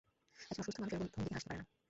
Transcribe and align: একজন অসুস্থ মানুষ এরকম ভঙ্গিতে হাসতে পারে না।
একজন 0.39 0.61
অসুস্থ 0.61 0.77
মানুষ 0.79 0.91
এরকম 0.93 1.07
ভঙ্গিতে 1.07 1.35
হাসতে 1.35 1.47
পারে 1.49 1.59
না। 1.59 1.65